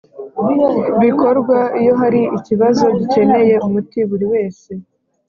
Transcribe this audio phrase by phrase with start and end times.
[1.01, 4.71] bikorwa iyo hari ikibazo gikeneye umuti buri wese